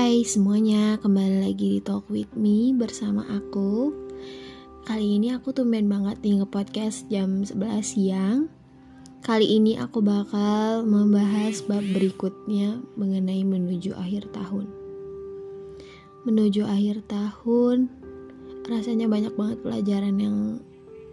Hai 0.00 0.24
semuanya, 0.24 0.96
kembali 0.96 1.44
lagi 1.44 1.76
di 1.76 1.80
Talk 1.84 2.08
With 2.08 2.32
Me 2.32 2.72
bersama 2.72 3.20
aku. 3.36 3.92
Kali 4.88 5.20
ini 5.20 5.28
aku 5.28 5.52
tumben 5.52 5.92
banget 5.92 6.24
nih 6.24 6.40
nge-podcast 6.40 7.04
jam 7.12 7.44
11 7.44 7.84
siang. 7.84 8.48
Kali 9.20 9.60
ini 9.60 9.76
aku 9.76 10.00
bakal 10.00 10.88
membahas 10.88 11.60
bab 11.68 11.84
berikutnya 11.84 12.80
mengenai 12.96 13.44
menuju 13.44 13.92
akhir 13.92 14.32
tahun. 14.32 14.72
Menuju 16.24 16.64
akhir 16.64 17.04
tahun, 17.04 17.92
rasanya 18.72 19.04
banyak 19.04 19.36
banget 19.36 19.60
pelajaran 19.60 20.16
yang 20.16 20.36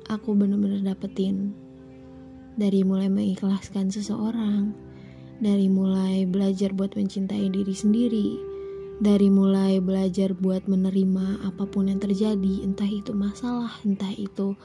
aku 0.08 0.32
bener-bener 0.32 0.80
dapetin. 0.80 1.52
Dari 2.56 2.88
mulai 2.88 3.12
mengikhlaskan 3.12 3.92
seseorang, 3.92 4.72
dari 5.44 5.68
mulai 5.68 6.24
belajar 6.24 6.72
buat 6.72 6.96
mencintai 6.96 7.52
diri 7.52 7.76
sendiri, 7.76 8.47
dari 8.98 9.30
mulai 9.30 9.78
belajar 9.78 10.34
buat 10.34 10.66
menerima 10.66 11.46
apa 11.46 11.70
pun 11.70 11.90
yang 11.90 12.02
terjadi, 12.02 12.66
entah 12.66 12.90
itu 12.90 13.14
masalah, 13.14 13.70
entah 13.86 14.10
itu 14.10 14.58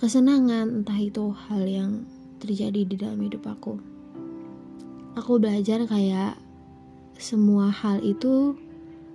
kesenangan, 0.00 0.82
entah 0.82 0.96
itu 0.96 1.36
hal 1.48 1.62
yang 1.68 2.08
terjadi 2.40 2.80
di 2.88 2.96
dalam 2.96 3.20
hidup 3.20 3.44
aku. 3.44 3.76
Aku 5.20 5.36
belajar 5.36 5.84
kayak 5.84 6.40
semua 7.20 7.70
hal 7.70 8.00
itu 8.00 8.56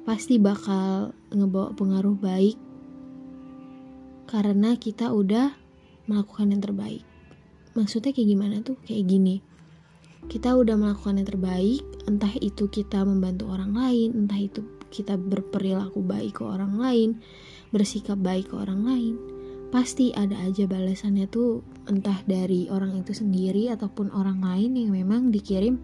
pasti 0.06 0.40
bakal 0.40 1.12
ngebawa 1.34 1.76
pengaruh 1.76 2.16
baik 2.16 2.56
karena 4.30 4.78
kita 4.78 5.12
udah 5.12 5.58
melakukan 6.06 6.54
yang 6.54 6.62
terbaik. 6.62 7.04
Maksudnya 7.74 8.14
kayak 8.14 8.30
gimana 8.32 8.56
tuh? 8.62 8.78
Kayak 8.86 9.06
gini 9.10 9.49
kita 10.28 10.58
udah 10.58 10.76
melakukan 10.76 11.22
yang 11.22 11.30
terbaik, 11.30 11.84
entah 12.10 12.34
itu 12.44 12.68
kita 12.68 13.08
membantu 13.08 13.48
orang 13.48 13.72
lain, 13.72 14.26
entah 14.26 14.42
itu 14.42 14.62
kita 14.92 15.16
berperilaku 15.16 16.02
baik 16.04 16.42
ke 16.42 16.44
orang 16.44 16.76
lain, 16.76 17.10
bersikap 17.72 18.20
baik 18.20 18.52
ke 18.52 18.56
orang 18.58 18.84
lain, 18.84 19.16
pasti 19.70 20.10
ada 20.18 20.36
aja 20.44 20.66
balasannya 20.66 21.30
tuh 21.30 21.62
entah 21.86 22.20
dari 22.26 22.68
orang 22.74 22.98
itu 22.98 23.14
sendiri 23.14 23.70
ataupun 23.70 24.10
orang 24.12 24.42
lain 24.42 24.74
yang 24.76 24.92
memang 24.94 25.30
dikirim 25.30 25.78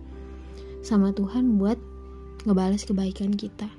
sama 0.82 1.14
Tuhan 1.14 1.58
buat 1.62 1.78
ngebales 2.46 2.86
kebaikan 2.86 3.34
kita. 3.34 3.70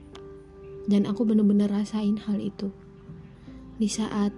Dan 0.86 1.06
aku 1.10 1.26
bener-bener 1.26 1.66
rasain 1.66 2.14
hal 2.14 2.38
itu. 2.38 2.70
Di 3.76 3.90
saat 3.90 4.30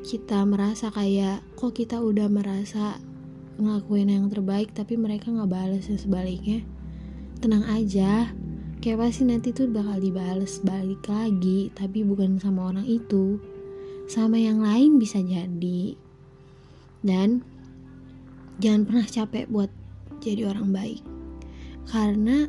kita 0.00 0.48
merasa 0.48 0.88
kayak 0.88 1.44
kok 1.60 1.76
kita 1.76 2.00
udah 2.00 2.32
merasa 2.32 2.96
ngelakuin 3.60 4.08
yang 4.08 4.26
terbaik 4.32 4.72
tapi 4.72 4.96
mereka 4.96 5.28
nggak 5.30 5.52
balas 5.52 5.86
ya 5.86 6.00
sebaliknya. 6.00 6.64
Tenang 7.38 7.64
aja 7.68 8.32
kayak 8.80 8.98
pasti 8.98 9.28
nanti 9.28 9.52
tuh 9.52 9.68
bakal 9.68 10.00
dibales 10.00 10.64
balik 10.64 11.04
lagi 11.06 11.68
tapi 11.76 12.02
bukan 12.02 12.40
sama 12.40 12.72
orang 12.72 12.88
itu. 12.88 13.38
Sama 14.08 14.40
yang 14.40 14.64
lain 14.64 14.98
bisa 14.98 15.20
jadi. 15.22 15.94
Dan 17.04 17.44
jangan 18.58 18.82
pernah 18.88 19.06
capek 19.06 19.46
buat 19.46 19.70
jadi 20.18 20.50
orang 20.50 20.74
baik. 20.74 21.00
Karena 21.86 22.48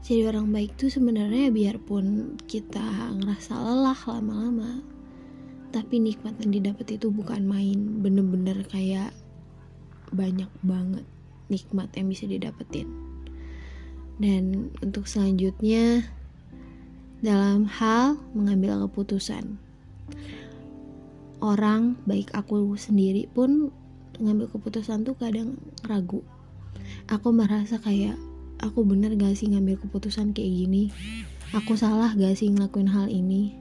jadi 0.00 0.32
orang 0.32 0.48
baik 0.48 0.80
tuh 0.80 0.88
sebenarnya 0.88 1.52
biarpun 1.52 2.36
kita 2.48 3.14
ngerasa 3.20 3.52
lelah 3.52 4.00
lama-lama 4.08 4.80
tapi 5.70 6.02
nikmat 6.02 6.34
yang 6.42 6.50
didapat 6.50 6.98
itu 6.98 7.14
bukan 7.14 7.46
main 7.46 8.02
bener-bener 8.02 8.66
kayak 8.66 9.14
banyak 10.10 10.50
banget 10.62 11.06
nikmat 11.50 11.90
yang 11.98 12.06
bisa 12.08 12.24
didapetin. 12.30 12.86
Dan 14.20 14.70
untuk 14.84 15.10
selanjutnya 15.10 16.06
dalam 17.20 17.66
hal 17.66 18.16
mengambil 18.32 18.86
keputusan. 18.86 19.58
Orang 21.40 21.96
baik 22.04 22.32
aku 22.36 22.76
sendiri 22.76 23.26
pun 23.32 23.72
ngambil 24.20 24.52
keputusan 24.52 25.08
tuh 25.08 25.16
kadang 25.16 25.56
ragu. 25.88 26.20
Aku 27.08 27.32
merasa 27.32 27.80
kayak 27.80 28.16
aku 28.60 28.84
bener 28.84 29.16
gak 29.16 29.34
sih 29.40 29.48
ngambil 29.48 29.80
keputusan 29.80 30.36
kayak 30.36 30.52
gini? 30.52 30.92
Aku 31.56 31.74
salah 31.80 32.12
gak 32.12 32.36
sih 32.36 32.52
ngelakuin 32.52 32.92
hal 32.92 33.08
ini? 33.08 33.56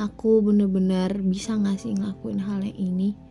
Aku 0.00 0.40
bener-bener 0.40 1.20
bisa 1.20 1.52
gak 1.60 1.84
sih 1.84 1.92
ngelakuin 1.92 2.40
hal 2.40 2.64
yang 2.64 2.78
ini 2.80 3.27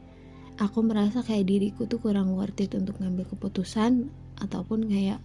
aku 0.58 0.82
merasa 0.82 1.22
kayak 1.22 1.46
diriku 1.46 1.86
tuh 1.86 2.02
kurang 2.02 2.34
worth 2.34 2.58
it 2.62 2.74
untuk 2.74 2.98
ngambil 2.98 3.30
keputusan 3.30 4.10
ataupun 4.42 4.90
kayak 4.90 5.22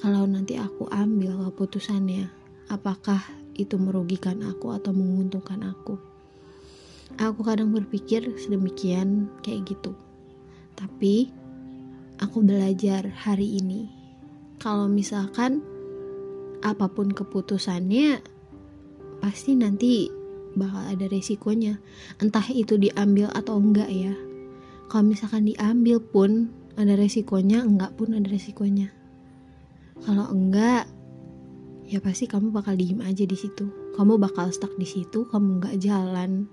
kalau 0.00 0.24
nanti 0.24 0.56
aku 0.56 0.86
ambil 0.88 1.50
keputusannya 1.50 2.30
apakah 2.70 3.20
itu 3.58 3.76
merugikan 3.76 4.40
aku 4.46 4.72
atau 4.72 4.94
menguntungkan 4.94 5.60
aku? 5.66 5.98
Aku 7.18 7.42
kadang 7.42 7.74
berpikir 7.74 8.24
sedemikian 8.38 9.28
kayak 9.42 9.74
gitu. 9.76 9.92
Tapi 10.78 11.28
aku 12.22 12.40
belajar 12.40 13.10
hari 13.12 13.60
ini 13.60 13.90
kalau 14.62 14.86
misalkan 14.86 15.60
apa 16.64 16.86
pun 16.88 17.10
keputusannya 17.10 18.22
pasti 19.20 19.52
nanti 19.58 20.19
bakal 20.58 20.82
ada 20.82 21.06
resikonya. 21.06 21.78
Entah 22.18 22.44
itu 22.50 22.78
diambil 22.78 23.30
atau 23.34 23.58
enggak 23.58 23.90
ya. 23.90 24.14
Kalau 24.90 25.06
misalkan 25.06 25.46
diambil 25.46 26.02
pun 26.02 26.50
ada 26.74 26.94
resikonya 26.98 27.62
enggak 27.62 27.94
pun 27.94 28.14
ada 28.16 28.26
resikonya. 28.26 28.90
Kalau 30.02 30.26
enggak 30.32 30.88
ya 31.86 31.98
pasti 31.98 32.30
kamu 32.30 32.54
bakal 32.54 32.74
diem 32.74 33.02
aja 33.02 33.22
di 33.26 33.36
situ. 33.36 33.70
Kamu 33.94 34.16
bakal 34.16 34.50
stuck 34.50 34.74
di 34.78 34.86
situ 34.86 35.26
kamu 35.28 35.60
enggak 35.60 35.76
jalan. 35.78 36.50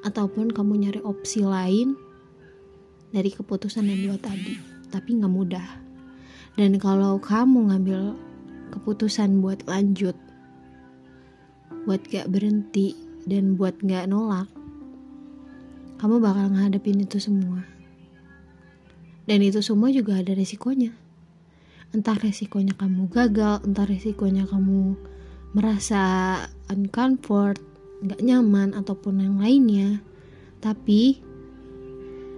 Ataupun 0.00 0.48
kamu 0.48 0.88
nyari 0.88 1.00
opsi 1.04 1.44
lain 1.44 1.92
dari 3.12 3.28
keputusan 3.28 3.84
yang 3.84 4.00
dua 4.12 4.16
tadi 4.16 4.56
tapi 4.88 5.20
nggak 5.20 5.32
mudah. 5.32 5.68
Dan 6.58 6.80
kalau 6.82 7.20
kamu 7.22 7.70
ngambil 7.70 8.16
keputusan 8.74 9.38
buat 9.42 9.62
lanjut 9.66 10.18
buat 11.84 12.02
gak 12.06 12.28
berhenti 12.28 12.92
dan 13.30 13.54
buat 13.54 13.78
gak 13.78 14.10
nolak, 14.10 14.50
kamu 16.02 16.18
bakal 16.18 16.50
ngadepin 16.50 17.06
itu 17.06 17.22
semua. 17.22 17.62
Dan 19.30 19.46
itu 19.46 19.62
semua 19.62 19.94
juga 19.94 20.18
ada 20.18 20.34
resikonya. 20.34 20.90
Entah 21.94 22.18
resikonya 22.18 22.74
kamu 22.74 23.06
gagal, 23.06 23.62
entah 23.62 23.86
resikonya 23.86 24.50
kamu 24.50 24.98
merasa 25.54 26.02
uncomfort, 26.66 27.62
gak 28.02 28.18
nyaman, 28.18 28.74
ataupun 28.74 29.22
yang 29.22 29.36
lainnya. 29.38 30.02
Tapi, 30.58 31.22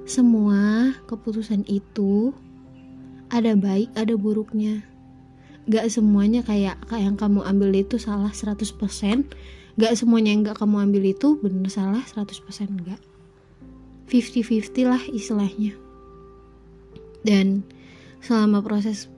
semua 0.05 0.93
keputusan 1.09 1.65
itu 1.71 2.37
ada 3.33 3.57
baik, 3.57 3.89
ada 3.97 4.13
buruknya. 4.19 4.85
Gak 5.71 5.89
semuanya 5.89 6.43
kayak, 6.43 6.83
kayak 6.91 7.15
yang 7.15 7.17
kamu 7.17 7.41
ambil 7.47 7.71
itu 7.73 7.97
salah 7.97 8.35
100%, 8.35 8.75
Gak 9.81 9.97
semuanya 9.97 10.37
yang 10.37 10.45
gak 10.45 10.61
kamu 10.61 10.91
ambil 10.91 11.03
itu 11.09 11.41
bener 11.41 11.69
salah 11.73 12.05
100% 12.05 12.29
enggak 12.69 13.01
50-50 14.13 14.69
lah 14.85 15.01
istilahnya. 15.09 15.73
Dan 17.25 17.65
selama 18.21 18.61
proses 18.61 19.09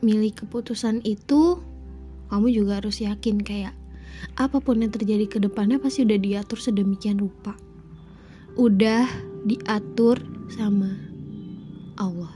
milih 0.00 0.32
keputusan 0.32 1.04
itu 1.04 1.60
kamu 2.32 2.48
juga 2.48 2.80
harus 2.80 3.04
yakin 3.04 3.44
kayak 3.44 3.76
apa 4.40 4.56
pun 4.64 4.80
yang 4.80 4.88
terjadi 4.88 5.28
ke 5.28 5.38
depannya 5.42 5.76
pasti 5.76 6.08
udah 6.08 6.16
diatur 6.16 6.56
sedemikian 6.56 7.20
rupa. 7.20 7.52
Udah 8.56 9.04
diatur 9.44 10.24
sama 10.48 10.96
Allah. 12.00 12.32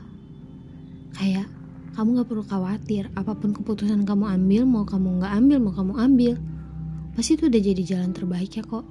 Kayak 1.16 1.48
kamu 1.96 2.20
gak 2.20 2.28
perlu 2.28 2.44
khawatir 2.44 3.08
apa 3.16 3.32
pun 3.32 3.56
keputusan 3.56 4.04
kamu 4.04 4.28
ambil 4.28 4.62
mau 4.68 4.84
kamu 4.84 5.24
gak 5.24 5.32
ambil 5.34 5.58
mau 5.58 5.72
kamu 5.74 5.92
ambil 5.98 6.34
pasti 7.18 7.34
itu 7.34 7.50
udah 7.50 7.58
jadi 7.58 7.82
jalan 7.82 8.14
terbaik 8.14 8.54
ya 8.54 8.62
kok. 8.62 8.86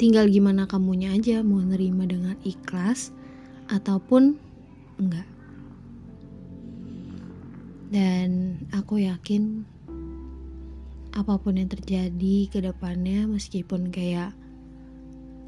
Tinggal 0.00 0.32
gimana 0.32 0.64
kamunya 0.64 1.12
aja 1.12 1.44
mau 1.44 1.60
nerima 1.60 2.08
dengan 2.08 2.32
ikhlas 2.40 3.12
ataupun 3.68 4.40
enggak. 4.96 5.28
Dan 7.92 8.56
aku 8.72 9.04
yakin 9.04 9.68
apa 11.12 11.36
pun 11.36 11.60
yang 11.60 11.68
terjadi 11.68 12.48
ke 12.48 12.64
depannya 12.64 13.28
meskipun 13.28 13.92
kayak 13.92 14.32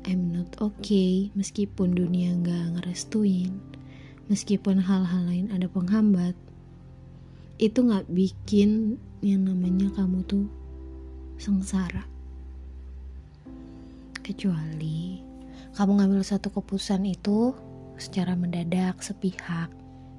I'm 0.05 0.37
not 0.37 0.53
okay 0.61 1.33
meskipun 1.33 1.97
dunia 1.97 2.37
nggak 2.45 2.77
ngerestuin 2.77 3.57
meskipun 4.29 4.85
hal-hal 4.85 5.23
lain 5.23 5.49
ada 5.55 5.71
penghambat 5.71 6.35
itu 7.57 7.79
nggak 7.79 8.11
bikin 8.11 9.01
yang 9.23 9.47
namanya 9.47 9.87
kamu 9.95 10.27
tuh 10.27 10.51
sengsara. 11.43 12.07
Kecuali 14.23 15.19
kamu 15.75 15.99
ngambil 15.99 16.23
satu 16.23 16.55
keputusan 16.55 17.03
itu 17.03 17.51
secara 17.99 18.39
mendadak, 18.39 19.03
sepihak, 19.03 19.67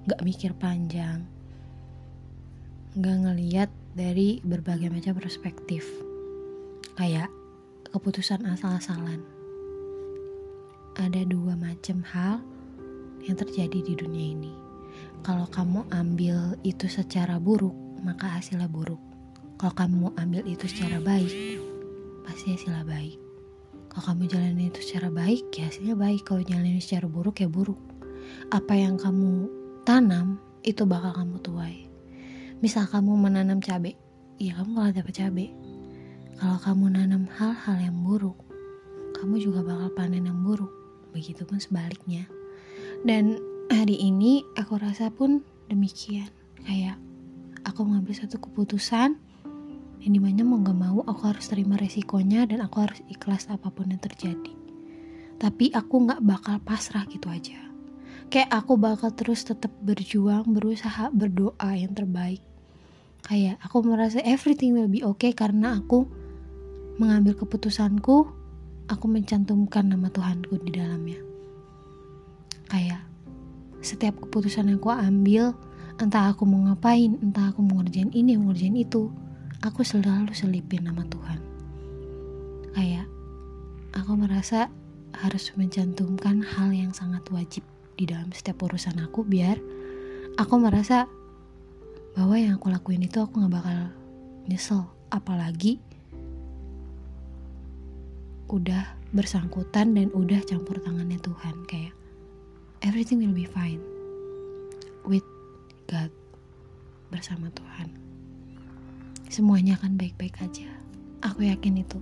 gak 0.04 0.20
mikir 0.20 0.52
panjang, 0.52 1.24
gak 3.00 3.18
ngeliat 3.24 3.72
dari 3.96 4.44
berbagai 4.44 4.92
macam 4.92 5.16
perspektif. 5.16 5.88
Kayak 7.00 7.32
keputusan 7.96 8.44
asal-asalan. 8.44 9.24
Ada 11.00 11.24
dua 11.24 11.56
macam 11.56 12.04
hal 12.04 12.44
yang 13.24 13.40
terjadi 13.40 13.80
di 13.80 13.96
dunia 13.96 14.36
ini. 14.36 14.54
Kalau 15.24 15.48
kamu 15.48 15.88
ambil 15.88 16.60
itu 16.68 16.92
secara 16.92 17.40
buruk, 17.40 17.74
maka 18.04 18.28
hasilnya 18.28 18.68
buruk. 18.68 19.13
Kalau 19.58 19.74
kamu 19.74 20.12
ambil 20.20 20.44
itu 20.44 20.66
secara 20.68 21.00
baik, 21.00 21.32
pasti 22.28 22.58
hasilnya 22.58 22.84
baik. 22.84 23.18
Kalau 23.94 24.04
kamu 24.10 24.26
jalanin 24.26 24.74
itu 24.74 24.82
secara 24.82 25.14
baik, 25.14 25.54
ya 25.54 25.70
hasilnya 25.70 25.94
baik. 25.94 26.26
Kalau 26.26 26.42
jalanin 26.42 26.82
secara 26.82 27.06
buruk, 27.06 27.40
ya 27.40 27.48
buruk. 27.48 27.78
Apa 28.50 28.74
yang 28.74 28.98
kamu 28.98 29.48
tanam, 29.86 30.42
itu 30.66 30.84
bakal 30.90 31.14
kamu 31.14 31.38
tuai. 31.46 31.78
Misal 32.64 32.90
kamu 32.90 33.14
menanam 33.20 33.62
cabai, 33.62 33.94
ya 34.42 34.58
kamu 34.58 34.70
bakal 34.74 34.92
dapat 34.98 35.14
cabai. 35.14 35.48
Kalau 36.40 36.58
kamu 36.60 36.86
nanam 36.98 37.24
hal-hal 37.30 37.78
yang 37.78 37.98
buruk, 38.02 38.36
kamu 39.16 39.40
juga 39.40 39.62
bakal 39.62 39.94
panen 39.94 40.26
yang 40.26 40.42
buruk. 40.42 40.72
Begitupun 41.14 41.62
sebaliknya. 41.62 42.26
Dan 43.06 43.38
hari 43.70 43.96
ini 43.96 44.42
aku 44.58 44.82
rasa 44.82 45.14
pun 45.14 45.46
demikian. 45.70 46.28
Kayak 46.66 46.98
aku 47.64 47.88
mengambil 47.88 48.18
satu 48.18 48.42
keputusan 48.42 49.22
yang 50.04 50.12
di 50.12 50.20
mana 50.20 50.44
mau 50.44 50.60
gak 50.60 50.76
mau 50.76 51.00
aku 51.08 51.22
harus 51.32 51.48
terima 51.48 51.80
resikonya 51.80 52.44
dan 52.44 52.60
aku 52.60 52.84
harus 52.84 53.00
ikhlas 53.08 53.48
apa 53.48 53.72
pun 53.72 53.88
yang 53.88 54.04
terjadi. 54.04 54.52
Tapi 55.40 55.72
aku 55.72 56.04
gak 56.04 56.20
bakal 56.20 56.60
pasrah 56.60 57.08
gitu 57.08 57.32
aja. 57.32 57.56
Kayak 58.28 58.52
aku 58.52 58.76
bakal 58.76 59.16
terus 59.16 59.48
tetap 59.48 59.72
berjuang, 59.80 60.52
berusaha, 60.52 61.08
berdoa 61.16 61.72
yang 61.72 61.96
terbaik. 61.96 62.44
Kayak 63.24 63.64
aku 63.64 63.80
merasa 63.88 64.20
everything 64.20 64.76
will 64.76 64.92
be 64.92 65.00
okay 65.08 65.32
karena 65.32 65.80
aku 65.80 66.04
mengambil 67.00 67.40
keputusanku, 67.40 68.28
aku 68.92 69.06
mencantumkan 69.08 69.88
nama 69.88 70.12
Tuhanku 70.12 70.60
di 70.60 70.76
dalamnya 70.76 71.34
kayak 72.74 73.06
setiap 73.86 74.18
keputusan 74.18 74.74
yang 74.74 74.82
aku 74.82 74.90
ambil 74.90 75.54
entah 76.02 76.34
aku 76.34 76.50
mau 76.50 76.66
ngapain 76.66 77.22
entah 77.22 77.54
aku 77.54 77.62
mau 77.62 77.86
ngerjain 77.86 78.10
ini 78.10 78.34
mau 78.34 78.50
ngerjain 78.50 78.74
itu 78.74 79.14
aku 79.64 79.88
selalu 79.88 80.36
selipin 80.36 80.84
nama 80.84 81.08
Tuhan. 81.08 81.40
Kayak 82.76 83.08
aku 83.96 84.20
merasa 84.20 84.68
harus 85.16 85.56
mencantumkan 85.56 86.44
hal 86.44 86.76
yang 86.76 86.92
sangat 86.92 87.24
wajib 87.32 87.64
di 87.96 88.04
dalam 88.04 88.28
setiap 88.36 88.60
urusan 88.68 89.00
aku 89.00 89.24
biar 89.24 89.56
aku 90.36 90.58
merasa 90.60 91.08
bahwa 92.18 92.36
yang 92.36 92.60
aku 92.60 92.68
lakuin 92.74 93.08
itu 93.08 93.24
aku 93.24 93.40
gak 93.40 93.56
bakal 93.56 93.80
nyesel. 94.52 94.84
Apalagi 95.14 95.80
udah 98.52 99.00
bersangkutan 99.16 99.96
dan 99.96 100.12
udah 100.12 100.44
campur 100.44 100.82
tangannya 100.84 101.22
Tuhan. 101.24 101.56
Kayak 101.72 101.96
everything 102.84 103.24
will 103.24 103.34
be 103.34 103.48
fine 103.48 103.80
with 105.08 105.24
God 105.88 106.12
bersama 107.14 107.48
Tuhan. 107.56 108.13
Semuanya 109.34 109.82
akan 109.82 109.98
baik-baik 109.98 110.46
aja. 110.46 110.70
Aku 111.26 111.42
yakin 111.42 111.82
itu. 111.82 111.98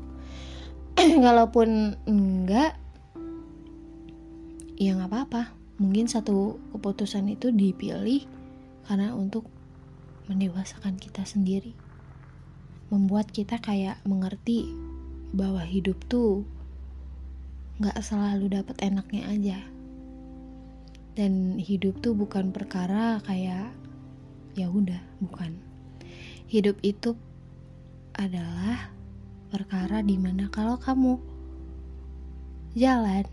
Kalaupun 1.23 1.95
enggak, 2.03 2.75
ya 4.75 4.99
nggak 4.99 5.07
apa-apa. 5.07 5.55
Mungkin 5.79 6.11
satu 6.11 6.59
keputusan 6.75 7.31
itu 7.31 7.55
dipilih 7.55 8.27
karena 8.83 9.15
untuk 9.15 9.47
mendewasakan 10.27 10.99
kita 10.99 11.23
sendiri. 11.23 11.71
Membuat 12.91 13.31
kita 13.31 13.63
kayak 13.63 14.03
mengerti 14.03 14.67
bahwa 15.31 15.63
hidup 15.63 16.03
tuh 16.11 16.43
nggak 17.79 17.95
selalu 18.03 18.59
dapat 18.59 18.75
enaknya 18.83 19.23
aja 19.31 19.59
dan 21.15 21.55
hidup 21.55 21.95
tuh 22.03 22.11
bukan 22.11 22.51
perkara 22.51 23.23
kayak 23.23 23.71
ya 24.59 24.67
udah 24.67 24.99
bukan 25.23 25.70
hidup 26.51 26.75
itu 26.83 27.15
adalah 28.11 28.91
perkara 29.47 30.03
di 30.03 30.19
mana 30.19 30.51
kalau 30.51 30.75
kamu 30.75 31.15
jalan 32.75 33.23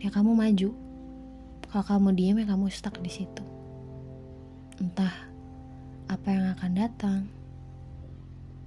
ya 0.00 0.08
kamu 0.08 0.32
maju. 0.32 0.72
Kalau 1.68 1.84
kamu 1.84 2.08
diam 2.16 2.40
ya 2.40 2.48
kamu 2.48 2.72
stuck 2.72 2.96
di 3.04 3.12
situ. 3.12 3.44
Entah 4.80 5.12
apa 6.08 6.28
yang 6.32 6.56
akan 6.56 6.72
datang. 6.72 7.20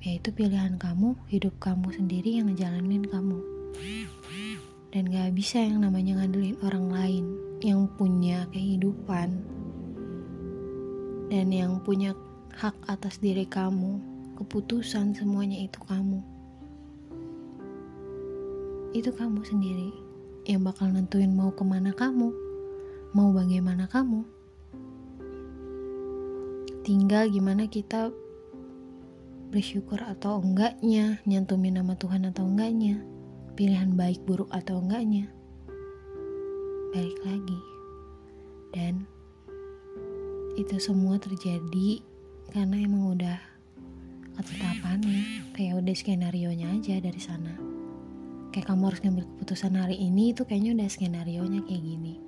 Yaitu 0.06 0.30
pilihan 0.30 0.78
kamu 0.78 1.18
hidup 1.34 1.58
kamu 1.58 1.90
sendiri 1.90 2.38
yang 2.38 2.54
ngejalanin 2.54 3.02
kamu. 3.10 3.42
Dan 4.94 5.10
gak 5.10 5.34
bisa 5.34 5.58
yang 5.58 5.82
namanya 5.82 6.22
ngandelin 6.22 6.54
orang 6.62 6.86
lain 6.94 7.26
yang 7.66 7.90
punya 7.98 8.46
kehidupan 8.54 9.42
dan 11.34 11.50
yang 11.50 11.82
punya 11.82 12.14
hak 12.54 12.78
atas 12.86 13.18
diri 13.18 13.46
kamu, 13.50 13.98
keputusan 14.38 15.18
semuanya 15.18 15.58
itu 15.62 15.80
kamu. 15.86 16.22
Itu 18.94 19.10
kamu 19.14 19.42
sendiri 19.42 19.90
yang 20.46 20.62
bakal 20.62 20.94
nentuin 20.94 21.34
mau 21.34 21.50
ke 21.50 21.66
mana 21.66 21.92
kamu, 21.92 22.30
mau 23.18 23.34
bagaimana 23.34 23.90
kamu. 23.90 24.22
Tinggal 26.84 27.32
gimana 27.32 27.66
kita 27.66 28.14
bersyukur 29.50 30.02
atau 30.04 30.42
enggaknya, 30.42 31.22
nyantumin 31.26 31.82
nama 31.82 31.98
Tuhan 31.98 32.30
atau 32.30 32.46
enggaknya, 32.46 33.02
pilihan 33.54 33.94
baik 33.94 34.22
buruk 34.26 34.50
atau 34.50 34.82
enggaknya 34.82 35.30
balik 36.94 37.18
lagi 37.26 37.58
dan 38.70 39.10
itu 40.54 40.78
semua 40.78 41.18
terjadi 41.18 42.06
karena 42.54 42.78
emang 42.78 43.18
udah 43.18 43.38
ketetapannya 44.38 45.50
kayak 45.58 45.82
udah 45.82 45.96
skenario 45.98 46.54
nya 46.54 46.70
aja 46.70 47.02
dari 47.02 47.18
sana. 47.18 47.58
Kayak 48.54 48.70
kamu 48.70 48.84
harus 48.94 49.02
ngambil 49.02 49.26
keputusan 49.26 49.74
hari 49.74 49.98
ini 49.98 50.38
itu 50.38 50.46
kayaknya 50.46 50.78
udah 50.78 50.90
skenario 50.90 51.42
nya 51.50 51.66
kayak 51.66 51.82
gini. 51.82 52.22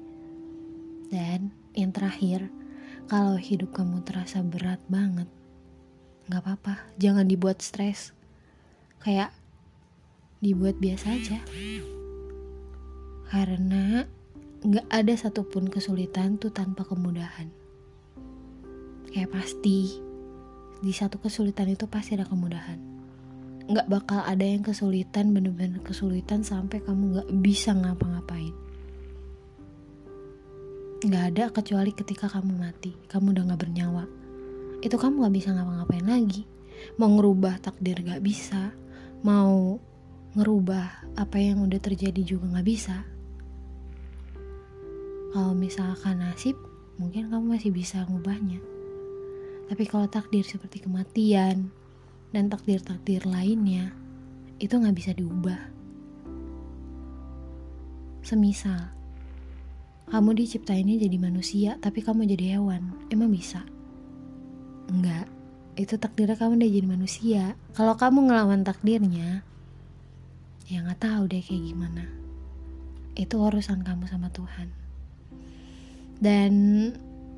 Dan 1.13 1.54
yang 1.77 1.94
terakhir 1.94 2.50
kalau 3.06 3.38
hidup 3.38 3.69
kamu 3.77 4.01
terasa 4.01 4.42
berat 4.42 4.81
banget 4.90 5.30
nggak 6.26 6.42
apa-apa. 6.42 6.81
Jangan 6.97 7.30
dibuat 7.30 7.61
stres. 7.61 8.09
Kayak 8.97 9.30
dibuat 10.42 10.81
biasa 10.81 11.06
aja. 11.14 11.38
Karena 13.30 14.09
nggak 14.66 14.90
ada 14.90 15.14
satupun 15.14 15.69
kesulitan 15.69 16.42
tuh 16.42 16.49
tanpa 16.49 16.81
kemudahan. 16.81 17.54
Kayak 19.14 19.38
pasti 19.38 20.05
di 20.85 20.94
satu 20.94 21.18
kesulitan 21.18 21.65
itu 21.73 21.89
pasti 21.89 22.13
ada 22.13 22.30
kemudahan. 22.30 22.77
Nggak 23.65 23.89
bakal 23.89 24.21
ada 24.21 24.45
yang 24.45 24.61
kesulitan 24.61 25.33
bener-bener 25.33 25.81
kesulitan 25.81 26.45
sampai 26.45 26.85
kamu 26.85 27.18
nggak 27.18 27.30
bisa 27.42 27.73
ngapa-ngapain. 27.73 28.54
Nggak 31.01 31.23
ada 31.33 31.44
kecuali 31.49 31.89
ketika 31.89 32.30
kamu 32.30 32.54
mati, 32.54 32.94
kamu 33.09 33.33
udah 33.33 33.44
nggak 33.49 33.61
bernyawa. 33.65 34.06
Itu 34.85 35.01
kamu 35.01 35.25
nggak 35.25 35.35
bisa 35.42 35.49
ngapa-ngapain 35.57 36.06
lagi. 36.06 36.45
Mau 37.01 37.09
ngerubah 37.18 37.65
takdir 37.65 38.06
nggak 38.06 38.21
bisa, 38.21 38.69
mau 39.25 39.81
ngerubah 40.37 41.18
apa 41.18 41.37
yang 41.42 41.65
udah 41.65 41.81
terjadi 41.81 42.21
juga 42.21 42.54
nggak 42.54 42.68
bisa 42.69 43.15
kalau 45.35 45.51
misalkan 45.51 46.23
nasib, 46.23 46.56
mungkin 46.95 47.27
kamu 47.27 47.59
masih 47.59 47.75
bisa 47.75 48.07
ngubahnya. 48.07 48.74
Tapi 49.66 49.84
kalau 49.90 50.06
takdir 50.06 50.45
seperti 50.45 50.86
kematian 50.86 51.74
dan 52.30 52.44
takdir-takdir 52.52 53.26
lainnya, 53.26 53.94
itu 54.62 54.74
nggak 54.78 54.95
bisa 54.95 55.12
diubah. 55.18 55.57
Semisal, 58.26 58.94
kamu 60.10 60.38
diciptainnya 60.38 61.02
jadi 61.02 61.18
manusia, 61.18 61.72
tapi 61.81 62.02
kamu 62.02 62.30
jadi 62.30 62.57
hewan, 62.57 62.94
emang 63.10 63.30
bisa? 63.34 63.66
Enggak, 64.90 65.26
itu 65.78 65.98
takdirnya 65.98 66.38
kamu 66.38 66.62
udah 66.62 66.69
jadi 66.69 66.88
manusia. 66.88 67.44
Kalau 67.74 67.98
kamu 67.98 68.30
ngelawan 68.30 68.62
takdirnya, 68.62 69.42
ya 70.69 70.78
nggak 70.86 71.02
tahu 71.02 71.30
deh 71.30 71.42
kayak 71.42 71.64
gimana. 71.74 72.06
Itu 73.18 73.42
urusan 73.42 73.81
kamu 73.81 74.10
sama 74.10 74.30
Tuhan 74.30 74.86
dan 76.19 76.54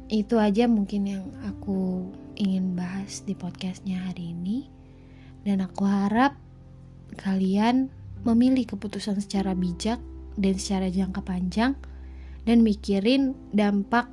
itu 0.08 0.40
aja 0.40 0.72
mungkin 0.72 1.04
yang 1.04 1.26
aku 1.44 2.08
ingin 2.40 2.80
bahas 2.80 3.24
di 3.28 3.36
podcastnya 3.36 4.00
hari 4.08 4.32
ini. 4.32 4.72
Dan 5.44 5.64
aku 5.64 5.88
harap 5.88 6.36
kalian 7.20 7.92
memilih 8.24 8.68
keputusan 8.68 9.20
secara 9.20 9.56
bijak 9.56 10.00
dan 10.36 10.56
secara 10.60 10.92
jangka 10.92 11.24
panjang 11.24 11.76
dan 12.44 12.64
mikirin 12.64 13.36
dampak 13.56 14.08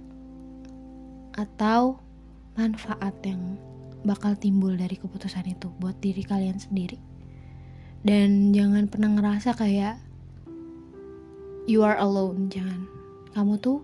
atau 1.34 1.98
manfaat 2.54 3.14
yang 3.26 3.58
bakal 4.06 4.38
timbul 4.38 4.70
dari 4.78 4.94
keputusan 4.94 5.50
itu 5.50 5.70
buat 5.82 5.98
diri 5.98 6.22
kalian 6.22 6.58
sendiri. 6.58 6.98
Dan 8.04 8.54
jangan 8.54 8.86
pernah 8.86 9.10
ngerasa 9.14 9.58
kayak 9.58 9.98
you 11.66 11.82
are 11.82 11.98
alone 11.98 12.46
jangan. 12.50 12.86
Kamu 13.34 13.58
tuh 13.58 13.82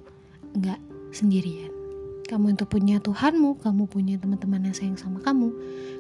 nggak 0.55 0.79
sendirian 1.11 1.80
kamu 2.31 2.55
itu 2.55 2.65
punya 2.71 3.03
Tuhanmu 3.03 3.59
kamu 3.59 3.91
punya 3.91 4.15
teman-teman 4.23 4.71
yang 4.71 4.77
sayang 4.79 4.95
sama 4.95 5.19
kamu 5.19 5.51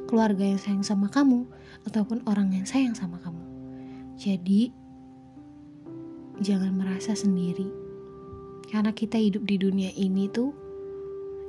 keluarga 0.06 0.46
yang 0.46 0.58
sayang 0.62 0.86
sama 0.86 1.10
kamu 1.10 1.46
ataupun 1.86 2.22
orang 2.26 2.50
yang 2.50 2.66
sayang 2.66 2.98
sama 2.98 3.18
kamu. 3.22 3.42
Jadi 4.18 4.74
jangan 6.42 6.74
merasa 6.74 7.14
sendiri. 7.14 7.70
Karena 8.66 8.90
kita 8.90 9.18
hidup 9.18 9.46
di 9.46 9.54
dunia 9.54 9.94
ini 9.94 10.26
tuh 10.30 10.50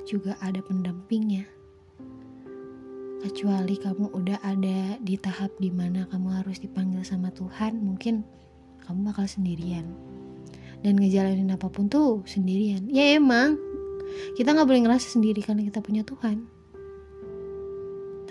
juga 0.06 0.38
ada 0.46 0.62
pendampingnya. 0.62 1.46
Kecuali 3.22 3.78
kamu 3.78 4.14
udah 4.18 4.42
ada 4.42 4.98
di 4.98 5.14
tahap 5.18 5.54
di 5.62 5.70
mana 5.70 6.10
kamu 6.10 6.42
harus 6.42 6.58
dipanggil 6.58 7.06
sama 7.06 7.30
Tuhan 7.34 7.82
mungkin 7.82 8.26
kamu 8.86 9.14
bakal 9.14 9.26
sendirian. 9.26 9.86
Dan 10.82 10.98
ngejalanin 10.98 11.54
apa 11.54 11.70
pun 11.70 11.90
tuh 11.90 12.26
sendirian. 12.26 12.90
Ya 12.90 13.18
emang 13.18 13.58
kita 14.36 14.54
nggak 14.56 14.68
boleh 14.68 14.82
ngerasa 14.88 15.08
sendiri 15.18 15.42
karena 15.44 15.66
kita 15.66 15.80
punya 15.84 16.02
Tuhan. 16.08 16.48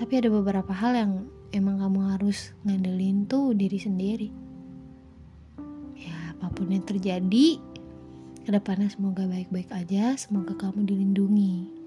Tapi 0.00 0.12
ada 0.16 0.28
beberapa 0.32 0.72
hal 0.72 0.92
yang 0.96 1.12
emang 1.52 1.82
kamu 1.82 2.16
harus 2.16 2.56
ngandelin 2.64 3.28
tuh 3.28 3.52
diri 3.52 3.78
sendiri. 3.78 4.28
Ya 5.98 6.32
apa 6.32 6.48
pun 6.48 6.72
yang 6.72 6.86
terjadi 6.86 7.60
ke 8.40 8.50
depannya 8.50 8.88
semoga 8.88 9.28
baik-baik 9.28 9.68
aja 9.68 10.16
semoga 10.16 10.56
kamu 10.56 10.88
dilindungi 10.88 11.80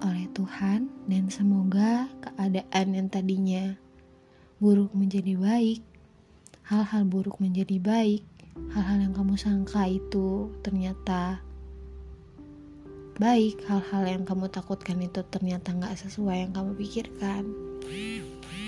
oleh 0.00 0.26
Tuhan 0.32 0.88
dan 1.04 1.28
semoga 1.28 2.08
keadaan 2.24 2.96
yang 2.96 3.08
tadinya 3.12 3.76
buruk 4.56 4.92
menjadi 4.96 5.36
baik, 5.36 5.80
hal-hal 6.64 7.04
buruk 7.04 7.36
menjadi 7.36 7.76
baik, 7.76 8.24
hal-hal 8.72 8.98
yang 9.00 9.12
kamu 9.12 9.36
sangka 9.36 9.84
itu 9.88 10.52
ternyata 10.64 11.44
baik, 13.20 13.68
hal-hal 13.68 14.08
yang 14.08 14.24
kamu 14.24 14.48
takutkan 14.48 14.96
itu 15.04 15.20
ternyata 15.28 15.76
nggak 15.76 15.92
sesuai 15.92 16.48
yang 16.48 16.52
kamu 16.56 16.72
pikirkan. 16.72 17.44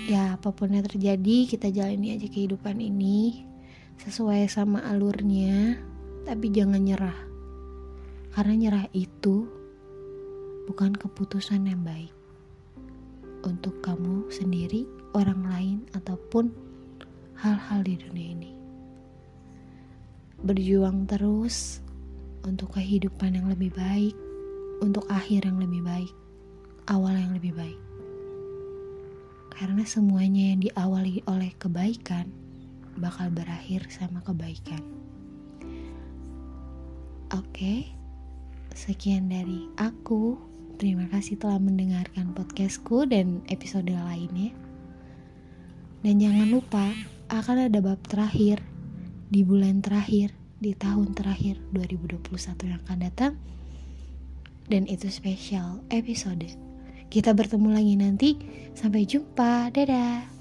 Ya, 0.05 0.37
apa 0.37 0.53
pun 0.53 0.69
yang 0.69 0.85
terjadi, 0.85 1.49
kita 1.49 1.73
jalani 1.73 2.13
aja 2.13 2.29
kehidupan 2.29 2.77
ini 2.77 3.49
sesuai 4.05 4.45
sama 4.53 4.85
alurnya, 4.85 5.81
tapi 6.29 6.53
jangan 6.53 6.85
nyerah. 6.85 7.17
Karena 8.37 8.53
nyerah 8.53 8.85
itu 8.93 9.49
bukan 10.69 10.93
keputusan 11.01 11.65
yang 11.65 11.81
baik 11.81 12.13
untuk 13.41 13.81
kamu 13.81 14.29
sendiri, 14.29 14.85
orang 15.17 15.41
lain, 15.49 15.77
ataupun 15.97 16.53
hal-hal 17.41 17.81
di 17.81 17.97
dunia 17.97 18.29
ini. 18.37 18.51
Berjuang 20.45 21.09
terus 21.09 21.81
untuk 22.45 22.77
kehidupan 22.77 23.33
yang 23.39 23.47
lebih 23.47 23.71
baik, 23.73 24.13
untuk 24.79 25.05
akhir 25.11 25.45
yang 25.45 25.59
lebih 25.61 25.83
baik, 25.85 26.13
awal 26.89 27.13
yang 27.13 27.35
lebih 27.35 27.53
baik. 27.53 27.79
Karena 29.53 29.85
semuanya 29.85 30.55
yang 30.55 30.65
diawali 30.65 31.21
oleh 31.29 31.53
kebaikan 31.61 32.31
bakal 32.97 33.29
berakhir 33.29 33.85
sama 33.89 34.21
kebaikan. 34.25 34.81
Oke, 37.33 37.89
sekian 38.73 39.29
dari 39.29 39.69
aku. 39.77 40.37
Terima 40.77 41.05
kasih 41.09 41.37
telah 41.37 41.61
mendengarkan 41.61 42.33
podcastku 42.33 43.05
dan 43.05 43.45
episode 43.49 43.89
lainnya. 43.89 44.53
Dan 46.03 46.19
jangan 46.19 46.49
lupa, 46.49 46.91
akan 47.31 47.71
ada 47.71 47.79
bab 47.79 48.01
terakhir 48.05 48.59
di 49.31 49.41
bulan 49.41 49.79
terakhir, 49.81 50.35
di 50.59 50.75
tahun 50.77 51.15
terakhir 51.17 51.57
2021 51.73 52.69
yang 52.69 52.81
akan 52.85 52.99
datang. 53.01 53.33
Dan 54.67 54.87
itu 54.87 55.11
spesial 55.11 55.83
episode. 55.91 56.47
Kita 57.13 57.35
bertemu 57.35 57.69
lagi 57.69 57.93
nanti. 57.99 58.29
Sampai 58.73 59.05
jumpa. 59.05 59.69
Dadah. 59.69 60.32